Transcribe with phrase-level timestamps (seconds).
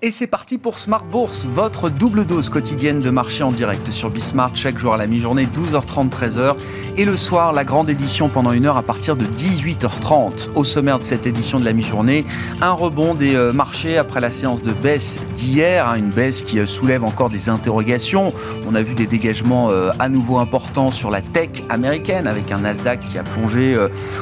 [0.00, 4.10] Et c'est parti pour Smart Bourse, votre double dose quotidienne de marché en direct sur
[4.10, 6.54] Bismart, chaque jour à la mi-journée, 12h30, 13h.
[6.96, 10.50] Et le soir, la grande édition pendant une heure à partir de 18h30.
[10.54, 12.24] Au sommaire de cette édition de la mi-journée,
[12.62, 16.60] un rebond des euh, marchés après la séance de baisse d'hier, hein, une baisse qui
[16.60, 18.32] euh, soulève encore des interrogations.
[18.68, 22.58] On a vu des dégagements euh, à nouveau importants sur la tech américaine, avec un
[22.58, 23.76] Nasdaq qui a plongé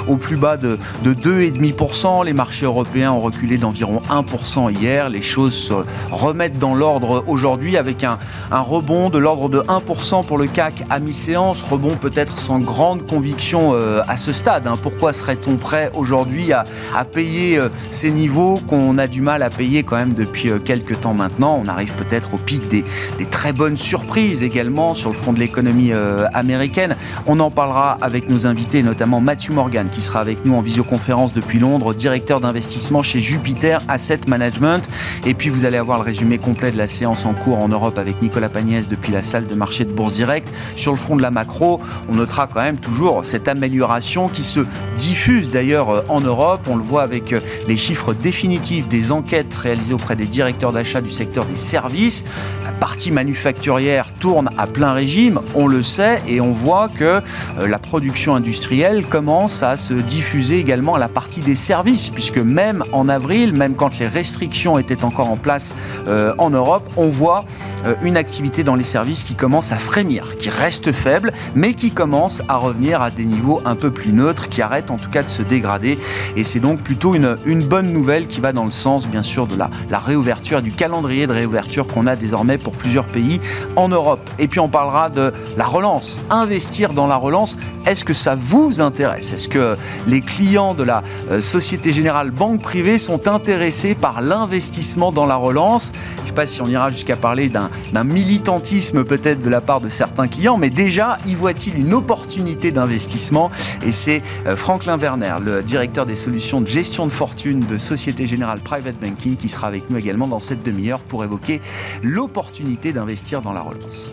[0.08, 2.24] au plus bas de, de 2,5%.
[2.24, 5.10] Les marchés européens ont reculé d'environ 1% hier.
[5.10, 5.66] Les choses
[6.10, 8.18] remettre dans l'ordre aujourd'hui avec un,
[8.50, 13.72] rebond de l'ordre de 1% pour le CAC à mi-séance, rebond peut-être sans grande conviction
[13.74, 14.66] euh, à ce stade.
[14.66, 14.78] Hein.
[14.80, 16.64] Pourquoi serait-on prêt aujourd'hui à,
[17.04, 21.00] payer euh, ces niveaux qu'on a du mal à payer quand même depuis euh, quelques
[21.00, 21.60] temps maintenant?
[21.62, 22.84] On arrive peut-être au pic des,
[23.30, 25.92] très bonnes surprises également sur le front de l'économie
[26.32, 26.96] américaine.
[27.26, 31.32] On en parlera avec nos invités, notamment Matthew Morgan qui sera avec nous en visioconférence
[31.32, 34.88] depuis Londres, directeur d'investissement chez Jupiter Asset Management.
[35.26, 37.96] Et puis vous allez avoir le résumé complet de la séance en cours en Europe
[37.96, 40.52] avec Nicolas Pagnès depuis la salle de marché de Bourse Direct.
[40.76, 44.60] Sur le front de la macro, on notera quand même toujours cette amélioration qui se
[44.98, 46.66] diffuse d'ailleurs euh, en Europe.
[46.68, 51.00] On le voit avec euh, les chiffres définitifs des enquêtes réalisées auprès des directeurs d'achat
[51.00, 52.26] du secteur des services.
[52.62, 57.68] La partie manufacturière tourne à plein régime, on le sait, et on voit que euh,
[57.68, 62.84] la production industrielle commence à se diffuser également à la partie des services, puisque même
[62.92, 65.74] en avril, même quand les restrictions étaient encore en place,
[66.08, 67.44] euh, en Europe, on voit
[67.84, 71.90] euh, une activité dans les services qui commence à frémir, qui reste faible, mais qui
[71.90, 75.22] commence à revenir à des niveaux un peu plus neutres, qui arrête en tout cas
[75.22, 75.98] de se dégrader.
[76.36, 79.46] Et c'est donc plutôt une, une bonne nouvelle qui va dans le sens, bien sûr,
[79.46, 83.40] de la, la réouverture, du calendrier de réouverture qu'on a désormais pour plusieurs pays
[83.76, 84.15] en Europe.
[84.38, 86.20] Et puis on parlera de la relance.
[86.30, 87.56] Investir dans la relance,
[87.86, 89.32] est-ce que ça vous intéresse?
[89.32, 95.12] Est-ce que les clients de la euh, Société Générale Banque Privée sont intéressés par l'investissement
[95.12, 95.92] dans la relance?
[96.18, 99.80] Je ne sais pas si on ira jusqu'à parler d'un militantisme peut-être de la part
[99.80, 103.50] de certains clients, mais déjà, y voit-il une opportunité d'investissement?
[103.84, 108.26] Et c'est euh, Franklin Werner, le directeur des solutions de gestion de fortune de Société
[108.26, 111.60] Générale Private Banking, qui sera avec nous également dans cette demi-heure pour évoquer
[112.02, 114.05] l'opportunité d'investir dans la relance.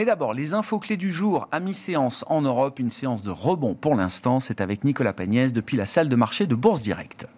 [0.00, 3.74] Mais d'abord, les infos clés du jour à mi-séance en Europe, une séance de rebond
[3.74, 4.40] pour l'instant.
[4.40, 7.28] C'est avec Nicolas Pagnès depuis la salle de marché de Bourse Directe.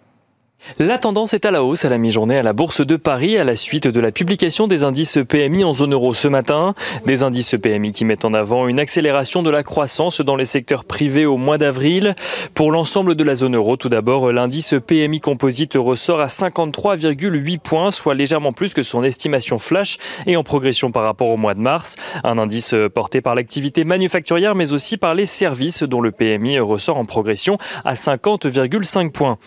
[0.78, 3.43] La tendance est à la hausse à la mi-journée à la Bourse de Paris à
[3.43, 6.75] la suite de la publication des indices PMI en zone euro ce matin.
[7.05, 10.84] Des indices PMI qui mettent en avant une accélération de la croissance dans les secteurs
[10.84, 12.15] privés au mois d'avril.
[12.55, 17.91] Pour l'ensemble de la zone euro, tout d'abord, l'indice PMI composite ressort à 53,8 points,
[17.91, 21.61] soit légèrement plus que son estimation flash et en progression par rapport au mois de
[21.61, 21.97] mars.
[22.23, 26.99] Un indice porté par l'activité manufacturière mais aussi par les services dont le PMI ressort
[26.99, 29.39] en progression à 50,5 points.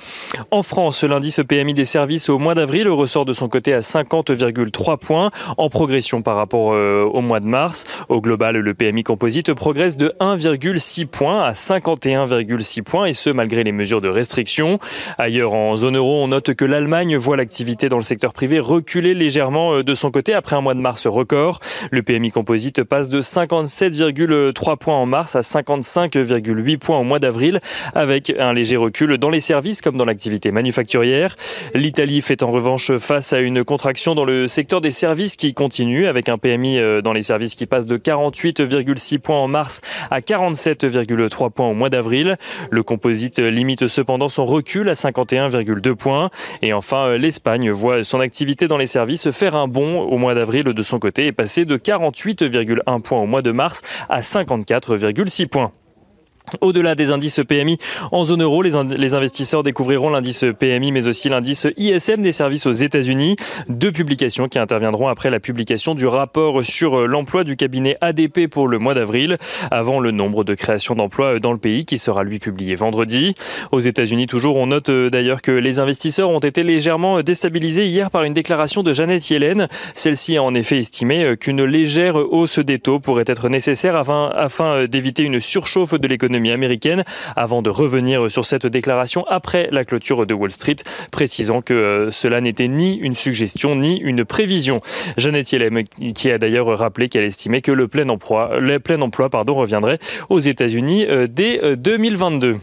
[0.51, 4.97] En France, L'indice PMI des services au mois d'avril ressort de son côté à 50,3
[4.97, 7.85] points, en progression par rapport euh, au mois de mars.
[8.09, 13.63] Au global, le PMI composite progresse de 1,6 points à 51,6 points, et ce malgré
[13.63, 14.79] les mesures de restriction.
[15.19, 19.13] Ailleurs, en zone euro, on note que l'Allemagne voit l'activité dans le secteur privé reculer
[19.13, 21.59] légèrement euh, de son côté après un mois de mars record.
[21.91, 27.59] Le PMI composite passe de 57,3 points en mars à 55,8 points au mois d'avril,
[27.93, 30.94] avec un léger recul dans les services comme dans l'activité manufacturière
[31.73, 36.07] L'Italie fait en revanche face à une contraction dans le secteur des services qui continue,
[36.07, 40.21] avec un PMI euh, dans les services qui passe de 48,6 points en mars à
[40.21, 42.37] 47,3 points au mois d'avril.
[42.69, 46.29] Le composite limite cependant son recul à 51,2 points.
[46.61, 50.33] Et enfin, euh, l'Espagne voit son activité dans les services faire un bond au mois
[50.33, 55.47] d'avril de son côté et passer de 48,1 points au mois de mars à 54,6
[55.47, 55.71] points.
[56.61, 57.77] Au-delà des indices PMI
[58.11, 62.71] en zone euro, les, investisseurs découvriront l'indice PMI mais aussi l'indice ISM des services aux
[62.71, 63.35] États-Unis.
[63.67, 68.47] Deux publications qui interviendront après la publication du rapport sur euh, l'emploi du cabinet ADP
[68.47, 69.37] pour le mois d'avril,
[69.71, 73.33] avant le nombre de créations d'emplois euh, dans le pays qui sera lui publié vendredi.
[73.71, 78.11] Aux États-Unis toujours, on note euh, d'ailleurs que les investisseurs ont été légèrement déstabilisés hier
[78.11, 79.67] par une déclaration de Jeannette Yellen.
[79.95, 85.23] Celle-ci a en effet estimé qu'une légère hausse des taux pourrait être nécessaire afin d'éviter
[85.23, 87.03] une surchauffe de l'économie américaine
[87.35, 90.77] avant de revenir sur cette déclaration après la clôture de Wall Street,
[91.11, 94.81] précisant que euh, cela n'était ni une suggestion ni une prévision.
[95.17, 98.51] Jeannette Yellen, qui a d'ailleurs rappelé qu'elle estimait que le plein emploi,
[99.55, 99.99] reviendrait
[100.29, 102.57] aux États-Unis euh, dès 2022.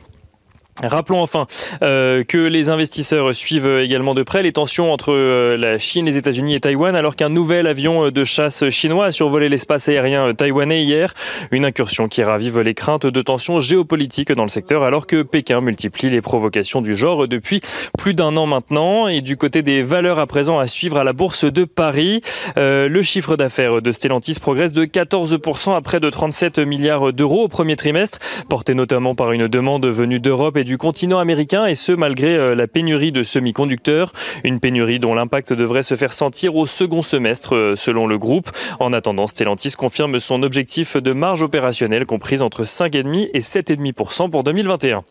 [0.82, 1.46] Rappelons enfin
[1.82, 6.16] euh, que les investisseurs suivent également de près les tensions entre euh, la Chine, les
[6.16, 10.82] États-Unis et Taïwan, alors qu'un nouvel avion de chasse chinois a survolé l'espace aérien taïwanais
[10.82, 11.12] hier.
[11.50, 15.60] Une incursion qui ravive les craintes de tensions géopolitiques dans le secteur, alors que Pékin
[15.60, 17.60] multiplie les provocations du genre depuis
[17.98, 19.08] plus d'un an maintenant.
[19.08, 22.22] Et du côté des valeurs à présent à suivre à la bourse de Paris,
[22.56, 27.44] euh, le chiffre d'affaires de Stellantis progresse de 14% à près de 37 milliards d'euros
[27.44, 28.18] au premier trimestre,
[28.48, 32.66] porté notamment par une demande venue d'Europe du continent américain et ce malgré euh, la
[32.66, 34.12] pénurie de semi-conducteurs,
[34.44, 38.50] une pénurie dont l'impact devrait se faire sentir au second semestre euh, selon le groupe.
[38.80, 44.44] En attendant, Stellantis confirme son objectif de marge opérationnelle comprise entre 5,5 et 7,5% pour
[44.44, 45.04] 2021.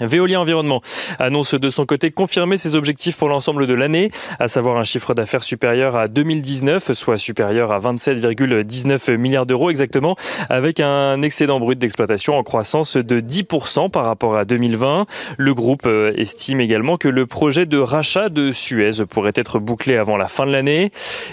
[0.00, 0.82] Veolia Environnement
[1.18, 5.14] annonce de son côté confirmer ses objectifs pour l'ensemble de l'année, à savoir un chiffre
[5.14, 10.16] d'affaires supérieur à 2019, soit supérieur à 27,19 milliards d'euros exactement,
[10.48, 15.06] avec un excédent brut d'exploitation en croissance de 10% par rapport à 2020.
[15.36, 19.96] Le groupe euh, estime également que le projet de rachat de Suez pourrait être bouclé
[19.96, 20.90] avant la fin de l'année.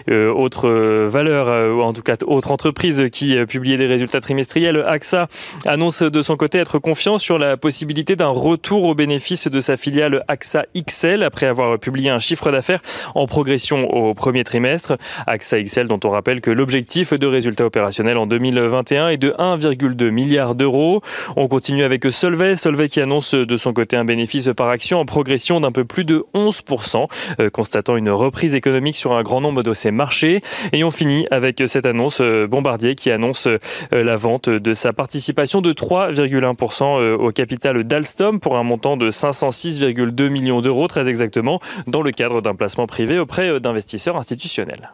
[0.10, 4.84] Euh, autre euh, valeur, ou en tout cas autre entreprise qui publiait des résultats trimestriels,
[4.88, 5.28] AXA
[5.66, 9.78] annonce de son côté être confiant sur la possibilité d'un retour au bénéfice de sa
[9.78, 12.82] filiale AXA XL après avoir publié un chiffre d'affaires
[13.16, 14.98] en progression au premier trimestre.
[15.26, 20.10] AXA XL dont on rappelle que l'objectif de résultat opérationnel en 2021 est de 1,2
[20.10, 21.02] milliard d'euros.
[21.38, 25.06] On continue avec Solvay, Solvay qui annonce de son côté un bénéfice par action en
[25.06, 27.08] progression d'un peu plus de 11%,
[27.40, 30.42] euh, constatant une reprise économique sur un grand nombre de ses marchés.
[30.74, 33.60] Et on finit avec cette annonce euh, Bombardier qui annonce euh,
[33.92, 40.30] la vente de sa participation de 3,1% au capital d'Alstom pour un montant de 506,2
[40.30, 44.92] millions d'euros très exactement dans le cadre d'un placement privé auprès d'investisseurs institutionnels.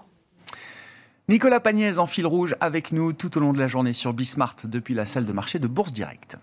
[1.30, 4.56] Nicolas Pagnès en fil rouge avec nous tout au long de la journée sur Bismart
[4.64, 6.38] depuis la salle de marché de Bourse Directe.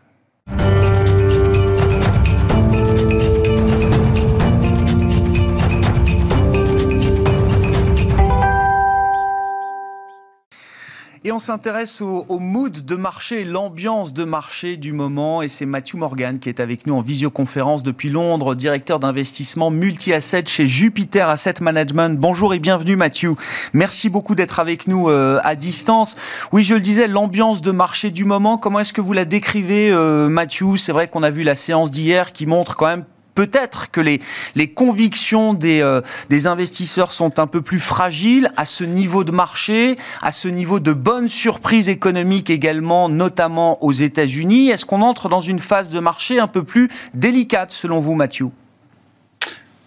[11.27, 15.41] Et on s'intéresse au, mood de marché, l'ambiance de marché du moment.
[15.41, 20.45] Et c'est Matthew Morgan qui est avec nous en visioconférence depuis Londres, directeur d'investissement multi-asset
[20.45, 22.21] chez Jupiter Asset Management.
[22.21, 23.37] Bonjour et bienvenue Matthew.
[23.73, 26.15] Merci beaucoup d'être avec nous euh, à distance.
[26.53, 29.91] Oui, je le disais, l'ambiance de marché du moment, comment est-ce que vous la décrivez
[29.91, 30.77] euh, Matthew?
[30.77, 34.21] C'est vrai qu'on a vu la séance d'hier qui montre quand même peut-être que les,
[34.55, 36.01] les convictions des, euh,
[36.31, 40.81] des investisseurs sont un peu plus fragiles à ce niveau de marché, à ce niveau
[40.81, 44.71] de bonnes surprises économiques également, notamment aux États-Unis.
[44.71, 48.49] Est-ce qu'on entre dans une phase de marché un peu plus délicate selon vous, Mathieu?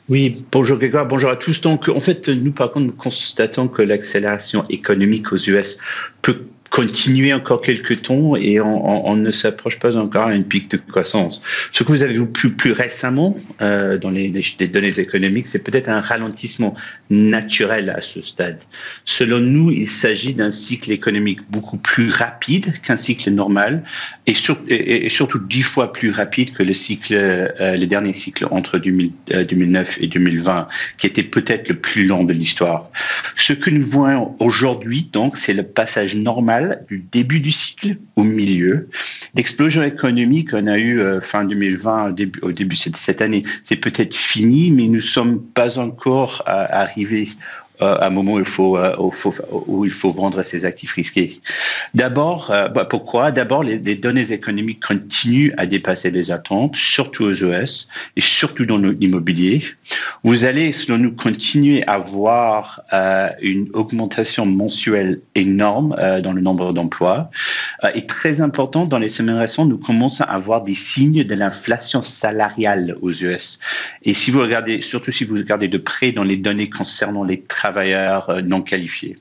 [0.09, 1.59] Oui, bonjour Grégoire, bonjour à tous.
[1.59, 5.79] Donc, en fait, nous, par contre, nous constatons que l'accélération économique aux US
[6.21, 10.77] peut continuer encore quelques temps et on, ne s'approche pas encore à une pic de
[10.77, 11.41] croissance.
[11.71, 16.01] Ce que vous avez vu plus, récemment euh, dans les, données économiques, c'est peut-être un
[16.01, 16.75] ralentissement
[17.09, 18.59] naturel à ce stade.
[19.05, 23.83] Selon nous, il s'agit d'un cycle économique beaucoup plus rapide qu'un cycle normal
[24.27, 24.35] et,
[24.67, 29.97] et, surtout dix fois plus rapide que le cycle, euh, les derniers cycles entre 2009
[29.97, 30.67] euh, et 2020,
[30.97, 32.89] qui était peut-être le plus long de l'histoire.
[33.35, 36.56] Ce que nous voyons aujourd'hui, donc, c'est le passage normal
[36.87, 38.89] du début du cycle au milieu.
[39.35, 44.15] L'explosion économique qu'on a eu euh, fin 2020, au début, de cette année, c'est peut-être
[44.15, 47.29] fini, mais nous ne sommes pas encore euh, arrivés
[47.79, 48.95] à un moment où il faut, euh,
[49.67, 51.41] où il faut vendre ses actifs risqués.
[51.93, 53.31] D'abord, euh, bah, pourquoi?
[53.31, 58.77] D'abord, les, données économiques continuent à dépasser les attentes, surtout aux US et surtout dans
[58.77, 59.63] l'immobilier.
[60.23, 62.81] Vous allez, selon nous, continuer à voir
[63.41, 67.29] une augmentation mensuelle énorme dans le nombre d'emplois.
[67.95, 72.03] et très important, dans les semaines récentes, nous commençons à avoir des signes de l'inflation
[72.03, 73.59] salariale aux US.
[74.03, 77.41] Et si vous regardez, surtout si vous regardez de près dans les données concernant les
[77.41, 79.17] travailleurs, travailleurs euh, non qualifiés.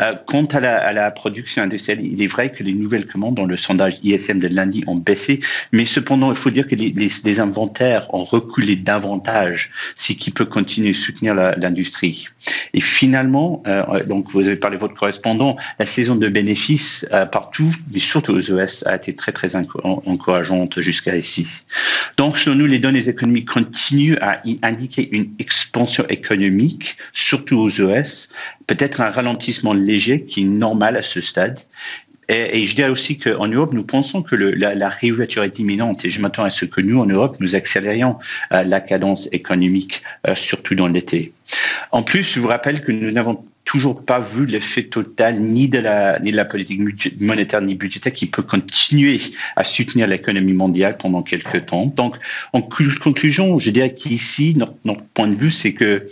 [0.00, 3.56] Euh, quant à la, production industrielle, il est vrai que les nouvelles commandes dans le
[3.56, 5.40] sondage ISM de lundi ont baissé,
[5.72, 10.90] mais cependant, il faut dire que les, inventaires ont reculé davantage, ce qui peut continuer
[10.90, 12.26] à soutenir l'industrie.
[12.74, 17.74] Et finalement, euh, donc vous avez parlé de votre correspondant, la saison de bénéfices partout,
[17.92, 21.64] mais surtout aux US, a été très très encourageante jusqu'à ici.
[22.16, 27.80] Donc, selon nous, les données économiques continuent à indiquer une expansion économique, surtout aux
[28.70, 31.58] peut-être un ralentissement léger qui est normal à ce stade.
[32.28, 36.20] Et, je dirais aussi qu'en Europe, nous pensons que la, réouverture est imminente et je
[36.20, 38.18] m'attends à ce que nous, en Europe, nous accélérions
[38.52, 41.32] euh, la cadence économique, euh, surtout dans l'été.
[41.90, 45.78] En plus, je vous rappelle que nous n'avons toujours pas vu l'effet total ni de
[45.78, 46.80] la ni de la politique
[47.20, 49.20] monétaire ni budgétaire qui peut continuer
[49.54, 51.86] à soutenir l'économie mondiale pendant quelques temps.
[51.86, 52.16] Donc,
[52.52, 56.06] en conclusion, je dirais qu'ici, notre, point de vue, c'est que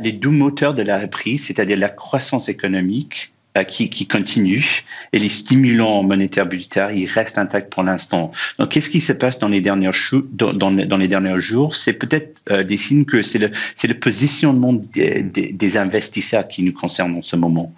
[0.00, 5.28] les deux moteurs de la reprise, c'est-à-dire la croissance économique euh, qui, continue et les
[5.28, 8.32] stimulants monétaires budgétaires, ils restent intacts pour l'instant.
[8.58, 11.76] Donc, qu'est-ce qui se passe dans les derniers jours?
[11.76, 17.20] C'est peut-être euh, des signes que c'est le, positionnement des, investisseurs qui nous concerne en
[17.20, 17.74] ce moment.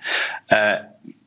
[0.53, 0.77] Euh,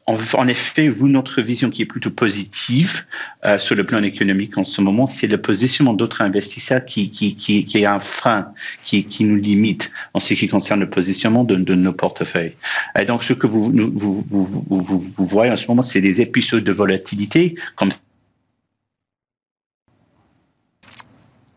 [0.07, 3.03] en, effet, vous, notre vision qui est plutôt positive
[3.45, 7.35] euh, sur le plan économique en ce moment, c'est le positionnement d'autres investisseurs qui, qui,
[7.35, 8.53] qui, qui, est un frein,
[8.85, 12.53] qui, qui nous limite en ce qui concerne le positionnement de, de nos portefeuilles.
[12.97, 16.21] Et donc, ce que vous, vous, vous, vous, vous voyez en ce moment, c'est des
[16.21, 17.91] épisodes de volatilité comme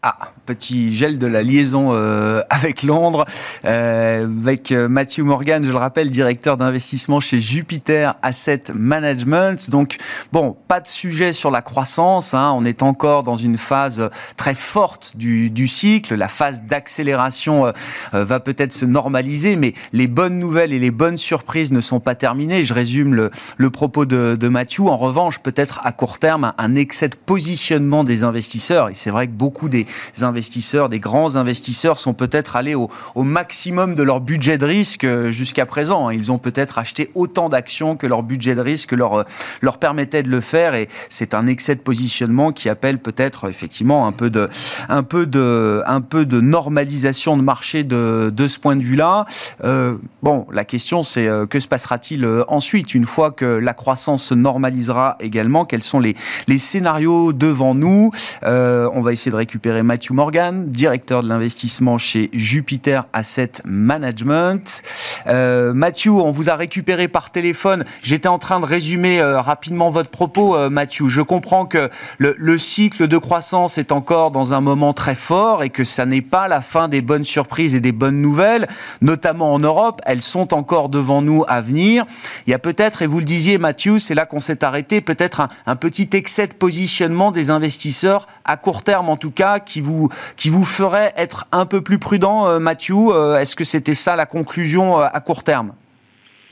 [0.03, 3.25] Ah, petit gel de la liaison euh, avec Londres,
[3.65, 9.71] euh, avec euh, Matthew Morgan, je le rappelle, directeur d'investissement chez Jupiter Asset Management.
[9.71, 9.99] Donc,
[10.33, 12.35] bon, pas de sujet sur la croissance.
[12.35, 16.17] Hein, on est encore dans une phase très forte du, cycle.
[16.17, 17.73] La phase d'accélération
[18.13, 22.17] va peut-être se normaliser, mais les bonnes nouvelles et les bonnes surprises ne sont pas
[22.17, 22.65] terminées.
[22.65, 24.81] Je résume le, propos de, de Matthew.
[24.89, 28.89] En revanche, peut-être à court terme, un excès de positionnement des investisseurs.
[28.89, 29.87] Et c'est vrai que beaucoup des
[30.23, 30.40] investisseurs,
[30.89, 35.67] des grands investisseurs sont peut-être allés au, maximum de leur budget de risque euh, jusqu'à
[35.67, 36.11] présent.
[36.11, 39.23] Ils ont peut-être acheté autant d'actions que leur budget de risque leur, euh,
[39.61, 44.07] leur permettait de le faire et c'est un excès de positionnement qui appelle peut-être effectivement
[44.07, 44.49] un peu de,
[44.89, 49.27] un peu de, un peu de normalisation de marché de, de ce point de vue-là.
[49.65, 52.95] Euh, bon, la question c'est que se passera-t-il ensuite?
[52.95, 56.17] Une fois que la croissance se normalisera également Quels sont les,
[56.49, 58.11] les scénarios devant nous?
[58.43, 64.83] On va essayer de récupérer Matthew Morgan, directeur de l'investissement chez Jupiter Asset Management.
[65.27, 67.85] Euh, Matthew, on vous a récupéré par téléphone.
[68.03, 71.09] J'étais en train de résumer euh, rapidement votre propos, euh, Matthew.
[71.09, 75.65] Je comprends que le, le, cycle de croissance est encore dans un moment très fort
[75.65, 78.69] et que ça n'est pas la fin des bonnes surprises et des bonnes nouvelles,
[79.01, 80.01] notamment en Europe.
[80.07, 82.05] Elles sont encore devant nous à venir.
[82.47, 85.49] Il y a peut-être, et vous le disiez, Matthew, c'est là qu'on s'est arrêté, peut-être
[85.67, 90.10] un petit excès de positionnement des investisseurs à court terme en tout cas, qui vous,
[90.37, 94.17] qui vous ferait être un peu plus prudent, euh, Mathieu euh, Est-ce que c'était ça
[94.17, 95.73] la conclusion euh, à court terme?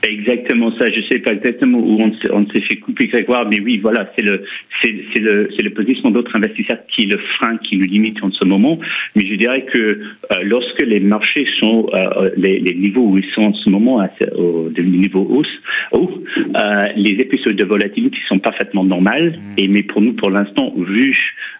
[0.07, 0.89] Exactement ça.
[0.89, 4.43] Je sais pas exactement où on, s'est fait couper Grégoire, mais oui, voilà, c'est le,
[4.81, 8.31] c'est, le, c'est le position d'autres investisseurs qui est le frein qui nous limite en
[8.31, 8.79] ce moment.
[9.15, 9.99] Mais je dirais que euh,
[10.43, 14.09] lorsque les marchés sont euh, les, les, niveaux où ils sont en ce moment, à,
[14.37, 15.47] au niveau hausse,
[15.91, 19.35] haut, euh, les épisodes de volatilité sont parfaitement normales.
[19.37, 19.53] Mmh.
[19.57, 21.13] Et mais pour nous, pour l'instant, vu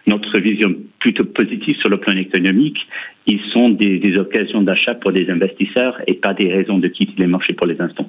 [0.06, 2.78] notre vision plutôt positive sur le plan économique,
[3.26, 7.26] ils sont des, occasions d'achat pour des investisseurs et pas des raisons de quitter les
[7.26, 8.08] marchés pour les instants.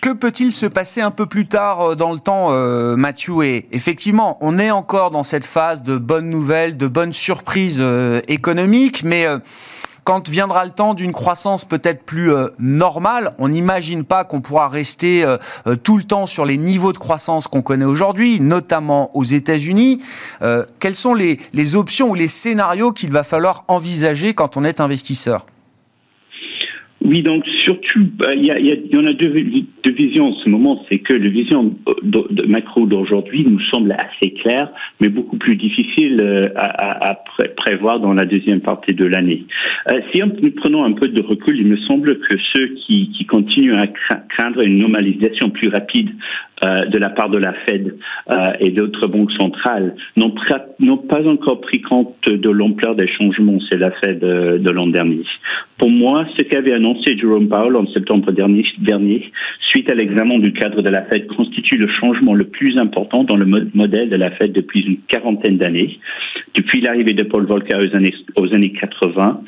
[0.00, 3.44] Que peut-il se passer un peu plus tard euh, dans le temps, euh, Mathieu?
[3.70, 9.04] Effectivement, on est encore dans cette phase de bonnes nouvelles, de bonnes surprises euh, économiques,
[9.04, 9.38] mais euh,
[10.04, 14.68] quand viendra le temps d'une croissance peut-être plus euh, normale, on n'imagine pas qu'on pourra
[14.68, 19.16] rester euh, euh, tout le temps sur les niveaux de croissance qu'on connaît aujourd'hui, notamment
[19.16, 20.02] aux États-Unis.
[20.80, 24.80] quelles sont les, les options ou les scénarios qu'il va falloir envisager quand on est
[24.80, 25.46] investisseur?
[27.04, 29.34] Oui, donc surtout, bah, il y, a, y, en a deux,
[29.84, 30.84] deux, visions en ce moment.
[30.88, 35.56] C'est que la vision de, de macro d'aujourd'hui nous semble assez claire, mais beaucoup plus
[35.56, 37.14] difficile euh, à, à,
[37.56, 39.44] prévoir dans la deuxième partie de l'année.
[39.90, 43.26] Euh, si nous prenons un peu de recul, il me semble que ceux qui, qui
[43.26, 43.86] continuent à
[44.28, 46.10] craindre une normalisation plus rapide
[46.64, 47.96] euh, de la part de la Fed
[48.30, 50.30] euh, et d'autres banques centrales n'ont
[50.96, 55.22] pas encore pris compte de l'ampleur des changements, c'est la Fed euh, de l'an dernier.
[55.78, 58.64] Pour moi, ce qu'avait annoncé Jerome Powell en septembre dernier,
[59.68, 63.36] suite à l'examen du cadre de la Fed, constitue le changement le plus important dans
[63.36, 65.98] le modèle de la Fed depuis une quarantaine d'années,
[66.54, 67.78] depuis l'arrivée de Paul Volcker
[68.36, 69.40] aux années 80,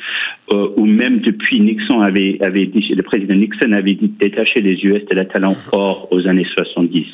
[0.53, 4.75] euh, ou même depuis Nixon avait, avait dit, le président Nixon avait dit détacher les
[4.85, 7.07] US de la talent fort aux années 70.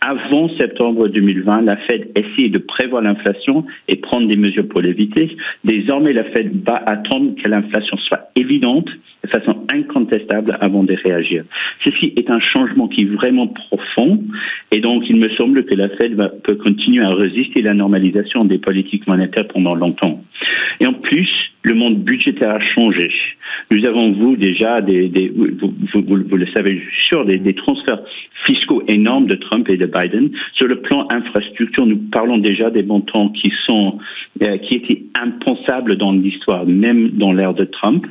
[0.00, 5.36] Avant septembre 2020, la Fed essayait de prévoir l'inflation et prendre des mesures pour l'éviter.
[5.64, 8.88] Désormais, la Fed va attendre que l'inflation soit évidente
[9.24, 11.44] de façon incontestable avant de réagir.
[11.84, 14.22] Ceci est un changement qui est vraiment profond
[14.70, 18.58] et donc il me semble que la Fed peut continuer à résister la normalisation des
[18.58, 20.22] politiques monétaires pendant longtemps.
[20.80, 21.28] Et en plus,
[21.62, 23.10] le monde budgétaire a changé.
[23.70, 28.00] Nous avons, vous, déjà, vous, le savez, sûr, des, des, transferts
[28.46, 30.30] fiscaux énormes de Trump et de Biden.
[30.54, 33.98] Sur le plan infrastructure, nous parlons déjà des montants qui sont,
[34.42, 38.06] euh, qui étaient impensables dans l'histoire, même dans l'ère de Trump.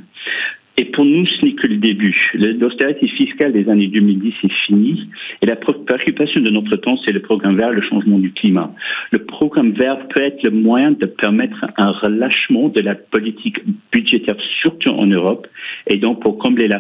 [0.80, 2.16] Et pour nous, ce n'est que le début.
[2.36, 5.10] L'austérité fiscale des années 2010 est finie.
[5.42, 8.72] Et la préoccupation de notre temps, c'est le programme vert, le changement du climat.
[9.12, 13.60] Le programme vert peut être le moyen de permettre un relâchement de la politique
[13.92, 15.48] budgétaire, surtout en Europe,
[15.88, 16.80] et donc pour combler la,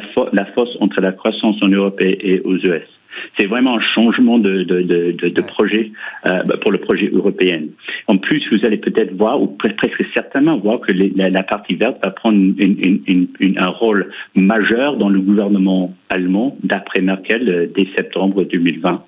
[0.54, 2.97] fosse entre la croissance en Europe et aux US.
[3.38, 5.91] C'est vraiment un changement de, de, de, de projet
[6.25, 7.63] euh, bah, pour le projet européen.
[8.07, 12.12] En plus, vous allez peut-être voir, ou presque certainement voir, que la, partie verte va
[12.12, 17.88] prendre une, une, une, un rôle majeur dans le gouvernement allemand d'après Merkel euh, dès
[17.95, 19.03] septembre 2020,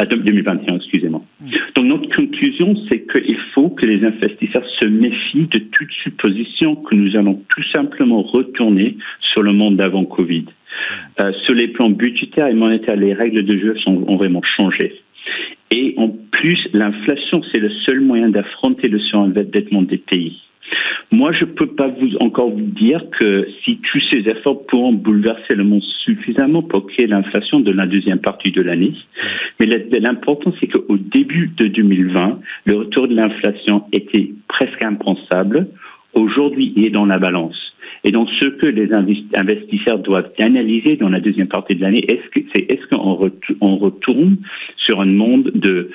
[0.00, 1.22] euh, 2021, excusez-moi.
[1.40, 1.46] Mm.
[1.76, 6.94] Donc notre conclusion, c'est qu'il faut que les investisseurs se méfient de toute supposition que
[6.94, 10.46] nous allons tout simplement retourner sur le monde d'avant Covid.
[11.20, 15.00] Euh, sur les plans budgétaires et monétaires, les règles de jeu ont vraiment changé.
[15.70, 20.40] Et en plus, l'inflation, c'est le seul moyen d'affronter le surendettement des pays.
[21.10, 21.90] Moi, je ne peux pas
[22.20, 27.06] encore vous dire que si tous ces efforts pourront bouleverser le monde suffisamment pour créer
[27.06, 28.92] l'inflation de la deuxième partie de l'année.
[29.58, 35.68] Mais l'important, c'est qu'au début de 2020, le retour de l'inflation était presque impensable.
[36.12, 37.67] Aujourd'hui, il est dans la balance.
[38.04, 42.04] Et donc, ce que les investisseurs doivent analyser dans la deuxième partie de l'année,
[42.54, 43.14] c'est est-ce qu'on
[43.76, 44.36] retourne
[44.76, 45.90] sur un monde de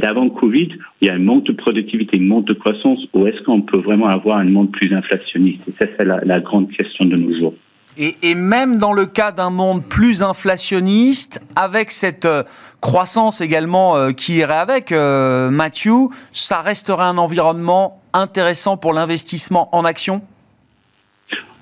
[0.00, 3.40] d'avant Covid, il y a un manque de productivité, un manque de croissance, ou est-ce
[3.42, 5.68] qu'on peut vraiment avoir un monde plus inflationniste?
[5.68, 7.54] Et ça, c'est la, grande question de nos jours.
[7.96, 12.42] Et, et, même dans le cas d'un monde plus inflationniste, avec cette euh,
[12.80, 19.74] croissance également euh, qui irait avec, euh, Mathieu, ça resterait un environnement intéressant pour l'investissement
[19.74, 20.22] en action?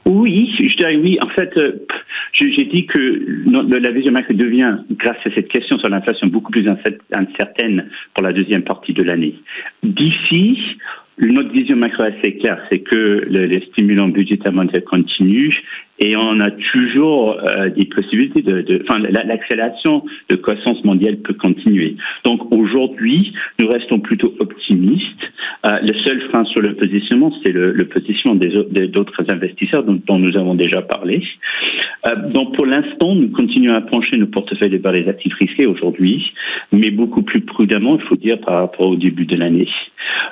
[0.07, 1.19] Oui, je dirais oui.
[1.23, 1.87] En fait, euh,
[2.33, 2.99] j'ai dit que
[3.79, 8.33] la vision macro devient, grâce à cette question sur l'inflation, beaucoup plus incertaine pour la
[8.33, 9.35] deuxième partie de l'année.
[9.83, 10.59] D'ici,
[11.19, 15.55] notre vision macro est assez claire, c'est que les stimulants budgétaires monétaires continuent
[15.99, 21.97] et on a toujours euh, des possibilités de, enfin, l'accélération de croissance mondiale peut continuer.
[22.25, 25.05] Donc aujourd'hui, nous restons plutôt optimistes.
[25.67, 30.01] Euh, le seul frein sur le positionnement, c'est le, le, positionnement des d'autres investisseurs dont,
[30.07, 31.23] dont, nous avons déjà parlé.
[32.07, 36.33] Euh, donc pour l'instant, nous continuons à pencher nos portefeuilles vers les actifs risqués aujourd'hui,
[36.73, 39.69] mais beaucoup plus prudemment, il faut dire, par rapport au début de l'année.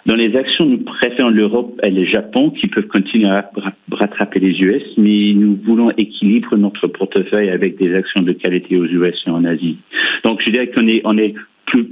[0.06, 3.50] Dans les actions, nous préférons l'Europe et le Japon qui peuvent continuer à
[3.90, 8.86] rattraper les US, mais nous voulons équilibrer notre portefeuille avec des actions de qualité aux
[8.86, 9.78] US et en Asie.
[10.24, 10.86] Donc, je dirais qu'on
[11.18, 11.34] est,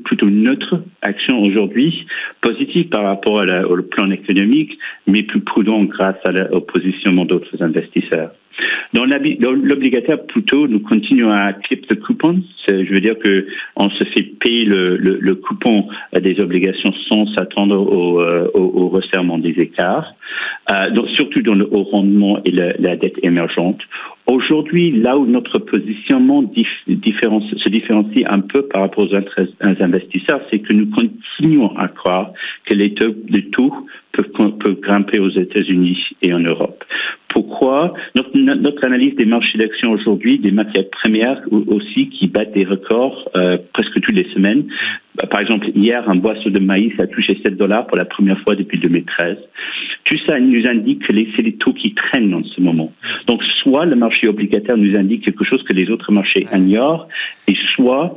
[0.04, 2.06] plutôt neutre action aujourd'hui,
[2.42, 8.32] positive par rapport au plan économique, mais plus prudent grâce à au positionnement d'autres investisseurs.
[8.92, 12.42] Dans l'obligataire, plutôt, nous continuons à clip the coupon.
[12.68, 18.20] Je veux dire que on se fait payer le, coupon des obligations sans s'attendre au,
[18.20, 20.14] euh, resserrement des écarts.
[20.70, 23.80] Euh, donc surtout dans le haut rendement et la dette émergente.
[24.30, 30.72] Aujourd'hui, là où notre positionnement se différencie un peu par rapport aux investisseurs, c'est que
[30.72, 32.32] nous continuons à croire
[32.64, 33.74] que les taux, les taux
[34.12, 36.84] peuvent, peuvent grimper aux États-Unis et en Europe.
[37.32, 42.64] Pourquoi notre, notre, analyse des marchés d'action aujourd'hui, des matières premières aussi qui battent des
[42.64, 44.64] records euh, presque toutes les semaines.
[45.16, 48.40] Bah, par exemple, hier, un boisseau de maïs a touché 7 dollars pour la première
[48.40, 49.36] fois depuis 2013.
[50.04, 52.92] Tout ça nous indique que c'est les taux qui traînent en ce moment.
[53.26, 57.06] Donc, soit le marché obligataire nous indique quelque chose que les autres marchés ignorent,
[57.48, 58.16] et soit,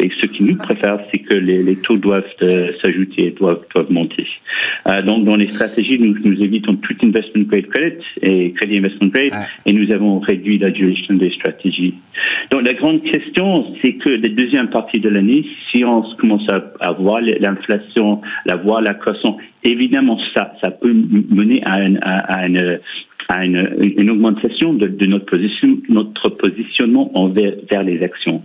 [0.00, 3.90] et ce qui nous préfère, c'est que les, les, taux doivent euh, s'ajouter, doivent, doivent
[3.90, 4.26] monter.
[4.86, 9.08] Euh, donc, dans les stratégies, nous, nous évitons tout investment grade credit et crédit investment
[9.08, 9.32] grade,
[9.66, 11.94] et nous avons réduit la duration des stratégies.
[12.50, 16.62] Donc, la grande question, c'est que la deuxième partie de l'année, si on commence à,
[16.80, 22.78] à voir l'inflation, la voir la croissance, évidemment, ça, ça peut mener à, une
[23.28, 28.42] à une, une augmentation de, de, notre, position, notre positionnement envers, vers les actions.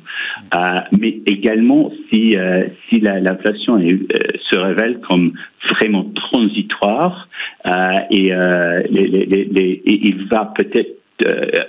[0.54, 0.58] Euh,
[0.98, 3.98] mais également, si, euh, si l'inflation euh,
[4.50, 5.34] se révèle comme
[5.70, 7.28] vraiment transitoire,
[7.68, 7.72] euh,
[8.12, 10.96] et, euh, les, les, les, il va peut-être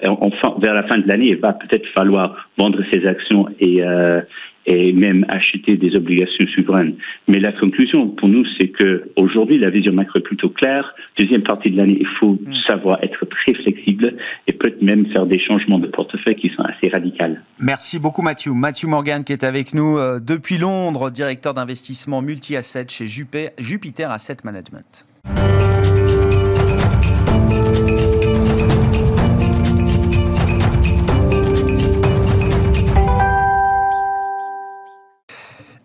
[0.07, 4.21] enfin, vers la fin de l'année, il va peut-être falloir vendre ses actions et, euh,
[4.67, 6.95] et même acheter des obligations souveraines.
[7.29, 10.95] Mais la conclusion pour nous, c'est que aujourd'hui, la vision macro est plutôt claire.
[11.19, 12.55] Deuxième partie de l'année, il faut mm.
[12.67, 16.89] savoir être très flexible et peut-être même faire des changements de portefeuille qui sont assez
[16.89, 17.11] radicaux.
[17.59, 18.53] Merci beaucoup, Mathieu.
[18.53, 24.39] Mathieu Morgan qui est avec nous euh, depuis Londres, directeur d'investissement multi-asset chez Jupiter Asset
[24.45, 25.07] Management.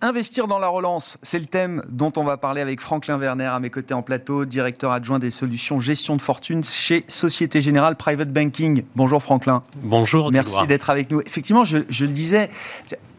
[0.06, 3.60] Investir dans la relance C'est le thème dont on va parler avec Franklin Werner à
[3.60, 8.32] mes côtés en plateau, directeur adjoint des solutions gestion de fortune chez Société Générale Private
[8.32, 8.84] Banking.
[8.96, 9.64] Bonjour Franklin.
[9.82, 10.32] Bonjour.
[10.32, 11.22] Merci d'être avec nous.
[11.22, 12.50] Effectivement, je, je le disais,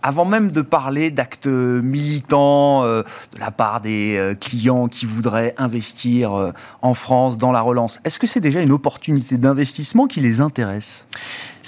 [0.07, 3.03] avant même de parler d'actes militants euh,
[3.35, 7.99] de la part des euh, clients qui voudraient investir euh, en France dans la relance,
[8.05, 11.09] est-ce que c'est déjà une opportunité d'investissement qui les intéresse?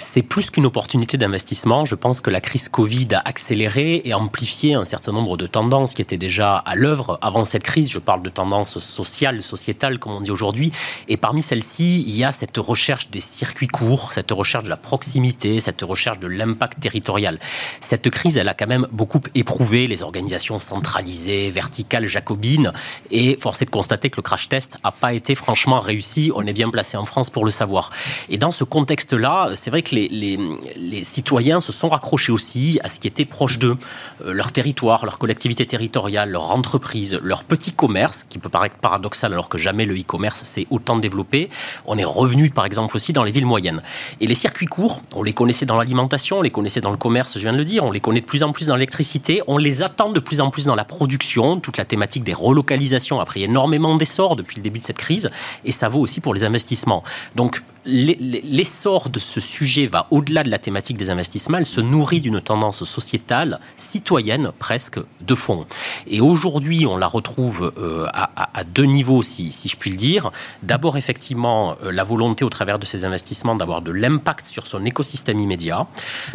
[0.01, 1.85] C'est plus qu'une opportunité d'investissement.
[1.85, 5.93] Je pense que la crise Covid a accéléré et amplifié un certain nombre de tendances
[5.93, 7.89] qui étaient déjà à l'œuvre avant cette crise.
[7.89, 10.71] Je parle de tendances sociales, sociétales, comme on dit aujourd'hui.
[11.07, 14.77] Et parmi celles-ci, il y a cette recherche des circuits courts, cette recherche de la
[14.77, 17.39] proximité, cette recherche de l'impact territorial.
[17.81, 22.71] Cette crise, elle a quand même beaucoup éprouvé les organisations centralisées, verticales, jacobines.
[23.11, 26.31] Et force est de constater que le crash test n'a pas été franchement réussi.
[26.33, 27.91] On est bien placé en France pour le savoir.
[28.29, 32.99] Et dans ce contexte-là, c'est vrai que les, citoyens se sont raccrochés aussi à ce
[32.99, 33.77] qui était proche d'eux,
[34.25, 39.33] euh, leur territoire, leur collectivité territoriale, leur entreprise, leur petit commerce, qui peut paraître paradoxal
[39.33, 41.49] alors que jamais le e-commerce s'est autant développé.
[41.85, 43.81] On est revenu par exemple aussi dans les villes moyennes.
[44.19, 47.33] Et les circuits courts, on les connaissait dans l'alimentation, on les connaissait dans le commerce,
[47.35, 49.57] je viens de le dire, on les connaît de plus en plus dans l'électricité, on
[49.57, 53.25] les attend de plus en plus dans la production, toute la thématique des relocalisations a
[53.25, 55.29] pris énormément d'essor depuis le début de cette crise,
[55.65, 57.03] et ça vaut aussi pour les investissements.
[57.35, 62.21] Donc l'essor de ce sujet va au-delà de la thématique des investissements, elle se nourrit
[62.21, 65.65] d'une tendance sociétale, citoyenne presque, de fond.
[66.07, 70.31] Et aujourd'hui, on la retrouve euh, à, deux niveaux, si, je puis le dire.
[70.63, 74.85] D'abord, effectivement, euh, la volonté au travers de ces investissements d'avoir de l'impact sur son
[74.85, 75.87] écosystème immédiat.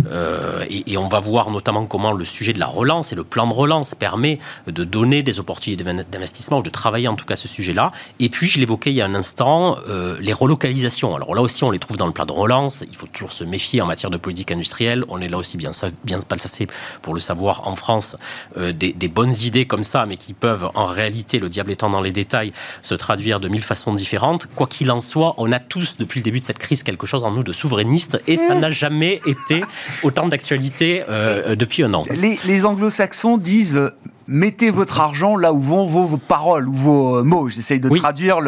[0.07, 3.47] Euh, et, on va voir notamment comment le sujet de la relance et le plan
[3.47, 7.49] de relance permet de donner des opportunités d'investissement ou de travailler en tout cas ce
[7.49, 7.93] sujet-là.
[8.21, 9.77] Et puis, je l'évoquais il y a un instant,
[10.21, 11.17] les relocalisations.
[11.17, 12.85] Alors là aussi, on les trouve dans le plan de relance.
[12.89, 15.05] Il faut toujours se méfier en matière de politique industrielle.
[15.09, 15.73] On est là aussi bien,
[16.05, 16.67] bien passé
[17.03, 18.17] pour le savoir en France
[18.57, 21.91] euh, des, des, bonnes idées comme ça, mais qui peuvent en réalité, le diable étant
[21.91, 24.47] dans les détails, se traduire de mille façons différentes.
[24.55, 27.25] Quoi qu'il en soit, on a tous depuis le début de cette crise quelque chose
[27.25, 29.63] en nous de souverainiste et ça n'a jamais été
[30.03, 32.05] autant d'actualité euh, depuis un an.
[32.11, 33.91] Les, les anglo-saxons disent
[34.27, 37.49] mettez votre argent là où vont vos, paroles ou vos euh, mots.
[37.49, 38.39] J'essaye de traduire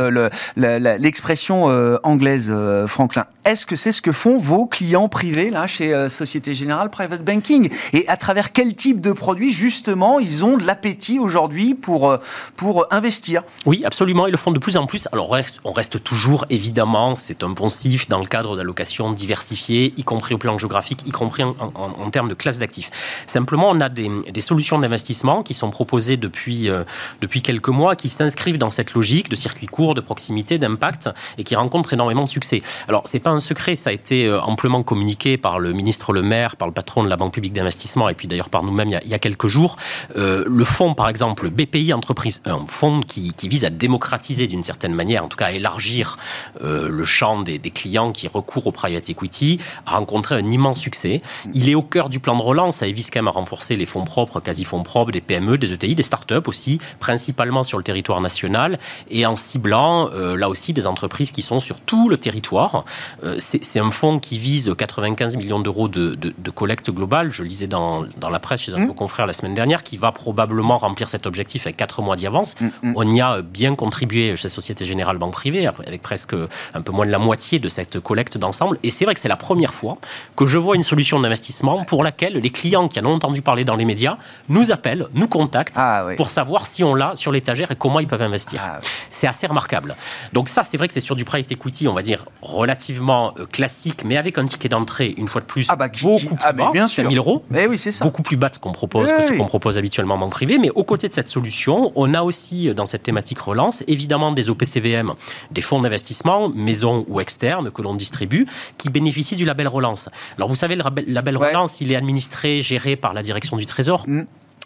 [0.56, 3.26] l'expression euh, anglaise, euh, Franklin.
[3.44, 7.70] Est-ce que c'est ce que font vos clients privés là chez Société Générale Private Banking?
[7.92, 12.16] Et à travers quel type de produits justement ils ont de l'appétit aujourd'hui pour
[12.56, 13.42] pour investir?
[13.64, 14.26] Oui, absolument.
[14.26, 15.08] Ils le font de plus en plus.
[15.12, 19.94] Alors on reste, on reste toujours évidemment, c'est un poncif dans le cadre d'allocations diversifiées,
[19.96, 22.90] y compris au plan géographique, y compris en, termes de classe d'actifs.
[23.26, 26.85] Simplement, on a des, des solutions d'investissement qui sont proposés depuis, euh,
[27.20, 31.44] depuis quelques mois qui s'inscrivent dans cette logique de circuit court, de proximité, d'impact et
[31.44, 32.62] qui rencontrent énormément de succès.
[32.88, 36.22] Alors, c'est pas un secret, ça a été euh, amplement communiqué par le ministre Le
[36.22, 39.09] Maire, par le patron de la Banque publique d'investissement et puis d'ailleurs par nous-mêmes il,
[39.09, 39.76] y a quelques jours.
[40.16, 44.92] Euh, le fonds, par exemple, BPI Entreprise, un fonds qui, vise à démocratiser d'une certaine
[44.92, 46.16] manière, en tout cas à élargir
[46.61, 51.22] le champ des, des, clients qui recourent au private equity, a rencontré un immense succès.
[51.55, 53.87] Il est au cœur du plan de relance, ça vise quand même à renforcer les
[53.87, 58.21] fonds propres, quasi-fonds propres, des PME, des ETI, des startups aussi, principalement sur le territoire
[58.21, 58.79] national,
[59.11, 62.85] et en ciblant euh, là aussi des entreprises qui sont sur tout le territoire.
[63.25, 66.16] Euh, c'est un fonds qui vise 95 millions d'euros de,
[66.55, 67.31] collecte globale.
[67.31, 68.95] Je lisais dans, dans la presse chez un de mmh.
[68.95, 72.55] confrères la semaine dernière, qui va probablement remplir cet objectif avec 4 mois d'avance.
[72.61, 72.92] Mmh, mmh.
[72.97, 76.35] On y a bien contribué chez Société Générale Banque Privée, avec presque
[76.75, 78.79] un peu moins de la moitié de cette collecte d'ensemble.
[78.83, 79.99] Et c'est vrai que c'est la première fois
[80.37, 83.64] que je vois une solution d'investissement pour laquelle les clients qui en ont entendu parler
[83.64, 84.16] dans les médias
[84.49, 85.45] nous appellent, nous contactent
[85.76, 88.61] ah, pour savoir si on l'a sur l'étagère et comment ils peuvent investir.
[88.64, 88.80] Ah,
[89.11, 89.96] c'est assez remarquable.
[90.32, 93.46] Donc ça, c'est vrai que c'est sur du private equity, on va dire, relativement euh,
[93.46, 96.88] classique, mais avec un ticket d'entrée, une fois de plus, bah, beaucoup plus bas, bien
[96.88, 97.06] sûr.
[97.09, 97.44] 1000 euros.
[97.50, 98.04] Mais oui, c'est ça.
[98.04, 100.59] Beaucoup plus bas qu'on propose, que ce qu'on propose habituellement en banque privée.
[100.59, 104.32] Mais aux côtés de cette solution, on a aussi, euh, dans cette thématique relance, évidemment
[104.32, 105.14] des OPCVM,
[105.50, 108.46] des fonds d'investissement, maison ou externes, que l'on distribue,
[108.78, 110.09] qui bénéficient du label relance.
[110.37, 114.04] Alors vous savez, le label, relance, il est administré, géré par la direction du Trésor.
[114.06, 114.22] Mm.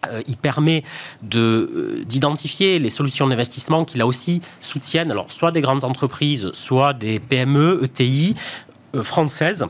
[0.09, 0.83] Euh, il permet
[1.35, 7.21] euh, d'identifier les solutions d'investissement qui là aussi soutiennent soit des grandes entreprises, soit des
[7.21, 8.35] PME, ETI
[8.95, 9.67] euh, françaises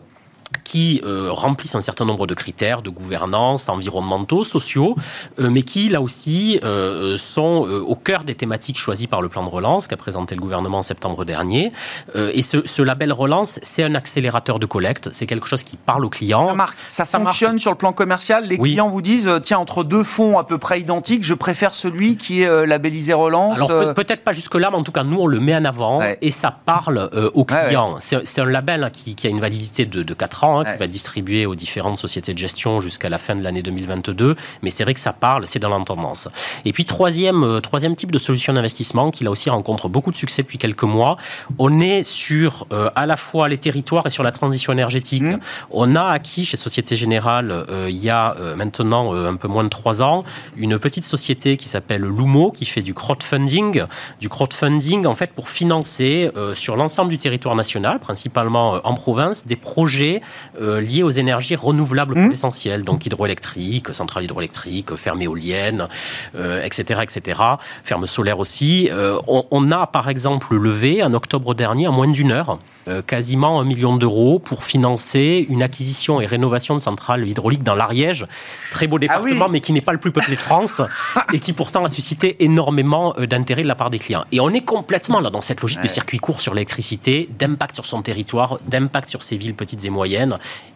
[0.71, 4.95] qui euh, remplissent un certain nombre de critères de gouvernance, environnementaux, sociaux,
[5.41, 9.43] euh, mais qui, là aussi, euh, sont au cœur des thématiques choisies par le plan
[9.43, 11.73] de relance qu'a présenté le gouvernement en septembre dernier.
[12.15, 16.09] et ce, label relance, c'est un accélérateur de collecte, c'est quelque chose qui parle aux
[16.09, 16.47] clients.
[16.47, 18.47] Ça, marque, ça, fonctionne sur le plan commercial.
[18.47, 22.17] Les clients vous disent, tiens, entre deux fonds à peu près identiques, je préfère celui
[22.17, 23.57] qui est labellisé relance.
[23.57, 26.31] Alors peut-être pas jusque-là, mais en tout cas, nous, on le met en avant et
[26.31, 27.97] ça parle aux clients.
[27.99, 31.47] C'est un label qui, a une validité de, de 4 ans qui va être distribué
[31.47, 34.37] aux différentes sociétés de gestion jusqu'à la fin de l'année 2022.
[34.63, 36.29] Mais c'est vrai que ça parle, c'est dans la tendance.
[36.65, 40.17] Et puis troisième, euh, troisième type de solution d'investissement qui là aussi rencontre beaucoup de
[40.17, 41.17] succès depuis quelques mois.
[41.59, 45.23] On est sur euh, à la fois les territoires et sur la transition énergétique.
[45.23, 45.39] Mmh.
[45.71, 49.69] On a acquis chez Société Générale euh, il y a maintenant un peu moins de
[49.69, 50.25] trois ans
[50.57, 53.85] une petite société qui s'appelle Lumo qui fait du crowdfunding,
[54.21, 59.57] du crowdfunding en fait pour financer sur l'ensemble du territoire national, principalement en province, des
[59.57, 60.21] projets
[60.59, 62.31] liés aux énergies renouvelables pour mmh.
[62.31, 65.89] l'essentiel, donc hydroélectrique, centrales hydroélectriques, fermes éoliennes,
[66.35, 67.41] etc., etc.
[67.83, 68.89] Fermes solaires aussi.
[68.91, 73.61] Euh, on, a par exemple levé en octobre dernier, en moins d'une heure, euh, quasiment
[73.61, 78.27] un million d'euros pour financer une acquisition et rénovation de centrales hydrauliques dans l'Ariège.
[78.73, 80.83] Très beau ah département, mais qui n'est pas le plus peuplé de France
[81.33, 84.25] et qui pourtant a suscité énormément euh, d'intérêt de la part des clients.
[84.33, 87.87] Et on est complètement là dans cette logique de circuit court sur l'électricité, d'impact sur
[87.87, 90.30] son territoire, d'impact sur ses villes petites et moyennes.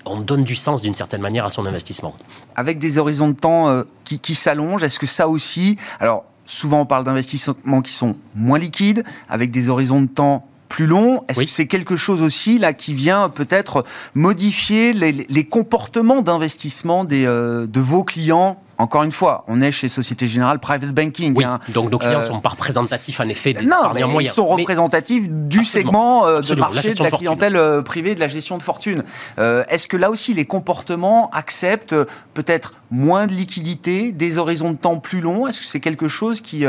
[0.05, 2.15] On donne du sens d'une certaine manière à son investissement.
[2.57, 6.87] Avec des horizons de temps qui, qui s'allongent, est-ce que ça aussi, alors souvent on
[6.87, 11.23] parle d'investissements qui sont moins liquides, avec des horizons de temps plus longs.
[11.29, 17.67] Est-ce que c'est quelque chose aussi là qui vient peut-être modifier les, comportements d'investissement euh,
[17.67, 18.61] de vos clients?
[18.79, 21.35] Encore une fois, on est chez Société Générale Private Banking.
[21.37, 21.61] Oui, hein.
[21.69, 24.47] donc nos clients ne euh, sont pas représentatifs en effet des non, mais Ils sont
[24.47, 28.63] représentatifs du segment euh, de marché de la clientèle euh, privée de la gestion de
[28.63, 29.05] fortune.
[29.39, 31.95] Est-ce que là aussi les comportements acceptent
[32.35, 35.47] peut-être moins de liquidité, des horizons de temps plus longs?
[35.47, 36.65] Est-ce que c'est quelque chose qui,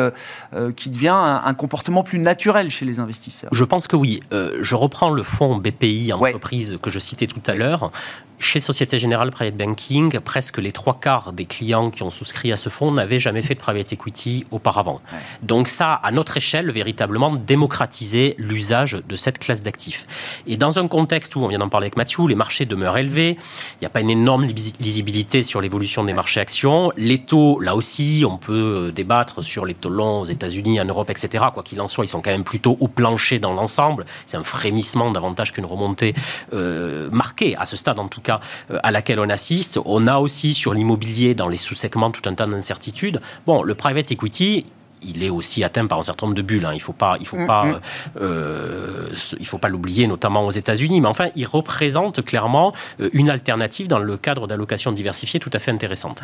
[0.76, 3.50] qui devient un, comportement plus naturel chez les investisseurs?
[3.54, 4.20] Je pense que oui.
[4.32, 7.92] je reprends le fonds BPI entreprise que je citais tout à l'heure.
[8.40, 12.58] Chez Société Générale Private Banking, presque les trois quarts des clients qui ont souscrit à
[12.58, 15.00] ce fonds n'avaient jamais fait de private equity auparavant.
[15.42, 20.06] Donc ça, à notre échelle, véritablement démocratiser l'usage de cette classe d'actifs.
[20.48, 23.38] Et dans un contexte où, on vient d'en parler avec Mathieu, les marchés demeurent élevés,
[23.74, 24.46] il n'y a pas une énorme
[24.80, 26.92] lisibilité sur l'évolution des marchés actions.
[26.98, 30.86] Les taux, là aussi, on peut euh, débattre sur les taux longs aux États-Unis, en
[30.86, 31.46] Europe, etc.
[31.54, 34.06] Quoi qu'il en soit, ils sont quand même plutôt au plancher dans l'ensemble.
[34.26, 36.14] C'est un frémissement davantage qu'une remontée
[36.54, 38.40] euh, marquée à ce stade en tout cas
[38.72, 39.80] euh, à laquelle on assiste.
[39.86, 43.22] On a aussi sur l'immobilier dans les sous-segments tout un tas d'incertitudes.
[43.46, 44.66] Bon, le private equity,
[45.06, 46.66] il est aussi atteint par un certain nombre de bulles.
[46.66, 46.74] Hein.
[46.74, 47.80] Il ne faut pas, il faut mm, pas, mm.
[48.22, 49.08] euh,
[49.40, 51.02] il faut pas l'oublier, notamment aux États-Unis.
[51.02, 55.60] Mais enfin, il représente clairement euh, une alternative dans le cadre d'allocation diversifiée tout à
[55.60, 56.22] fait intéressante.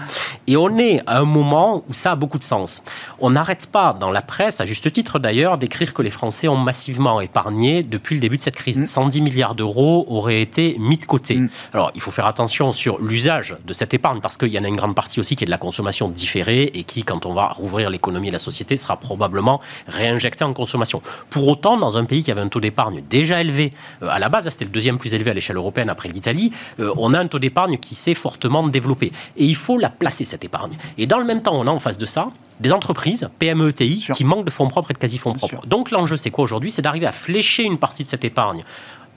[0.48, 2.82] Et on est à un moment où ça a beaucoup de sens.
[3.20, 6.58] On n'arrête pas dans la presse, à juste titre d'ailleurs, d'écrire que les Français ont
[6.58, 8.84] massivement épargné depuis le début de cette crise.
[8.86, 9.24] 110 mm.
[9.24, 11.40] milliards d'euros auraient été mis de côté.
[11.74, 14.68] Alors, il faut faire attention sur l'usage de cette épargne parce qu'il y en a
[14.68, 17.48] une grande partie aussi qui est de la consommation différée et qui, quand on va
[17.48, 21.02] rouvrir l'économie et la société, sera probablement réinjecté en consommation.
[21.30, 24.30] Pour autant, dans un pays qui avait un taux d'épargne déjà élevé, euh, à la
[24.30, 27.28] base, c'était le deuxième plus élevé à l'échelle européenne après l'Italie, euh, on a un
[27.28, 29.12] taux d'épargne qui s'est fortement développé.
[29.38, 30.78] Et il faut la placer, cette épargne.
[30.98, 32.30] Et dans le même temps, on a en face de ça
[32.60, 35.66] des entreprises, PME, ETI, qui manquent de fonds propres et de quasi-fonds propres.
[35.66, 36.70] Donc l'enjeu, c'est quoi aujourd'hui?
[36.70, 38.64] C'est d'arriver à flécher une partie de cette épargne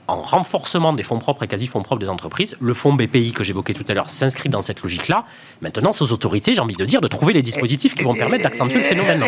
[0.07, 2.55] en renforcement des fonds propres et quasi-fonds propres des entreprises.
[2.59, 5.25] Le fonds BPI que j'évoquais tout à l'heure s'inscrit dans cette logique-là.
[5.61, 8.43] Maintenant, c'est aux autorités, j'ai envie de dire, de trouver les dispositifs qui vont permettre
[8.43, 9.23] d'accentuer le phénomène.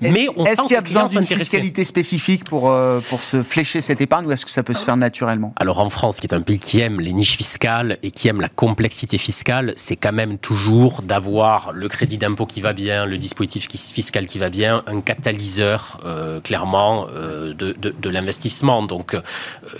[0.00, 4.00] Mais est-ce qu'il y a besoin d'une fiscalité spécifique pour, euh, pour se flécher cette
[4.00, 5.52] épargne ou est-ce que ça peut se faire naturellement?
[5.56, 8.40] Alors en France, qui est un pays qui aime les niches fiscales et qui aime
[8.40, 13.18] la complexité fiscale, c'est quand même toujours d'avoir le crédit d'impôt qui va bien, le
[13.18, 18.82] dispositif fiscal qui va bien, un catalyseur euh, clairement euh, de, de, de l'investissement.
[18.82, 19.16] Donc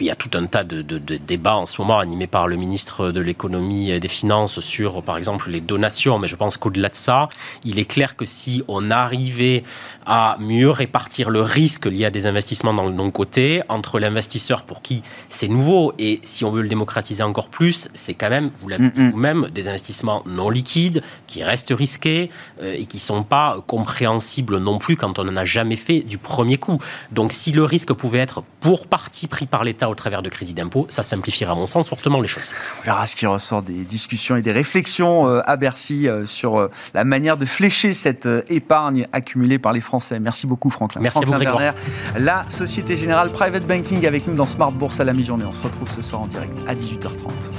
[0.01, 2.57] il y a tout un tas de, de, débats en ce moment animés par le
[2.57, 6.89] ministre de l'économie et des finances sur par exemple les donations, mais je pense qu'au-delà
[6.89, 7.29] de ça,
[7.65, 9.63] il est clair que si on arrivait
[10.07, 14.81] à mieux répartir le risque lié à des investissements dans le non-côté entre l'investisseur pour
[14.81, 18.69] qui c'est nouveau et si on veut le démocratiser encore plus, c'est quand même, vous
[18.69, 22.31] l'avez dit vous-même, des investissements non liquides qui restent risqués
[22.63, 26.01] euh, et qui ne sont pas compréhensibles non plus quand on n'en a jamais fait
[26.01, 26.79] du premier coup.
[27.11, 30.55] Donc si le risque pouvait être pour partie pris par l'État au travers de crédits
[30.55, 32.53] d'impôt, ça simplifierait à mon sens fortement les choses.
[32.81, 36.69] On verra ce qui ressort des discussions et des réflexions euh, à Bercy euh, sur
[36.95, 41.01] la manière de flécher cette épargne accumulée par les Français Merci beaucoup, Franklin.
[41.01, 41.79] Merci Franklin beaucoup, Werner,
[42.19, 45.45] La Société Générale Private Banking avec nous dans Smart Bourse à la mi-journée.
[45.47, 47.53] On se retrouve ce soir en direct à 18h30.